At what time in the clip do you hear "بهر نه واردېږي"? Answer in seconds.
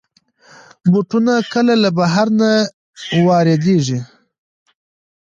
1.97-3.99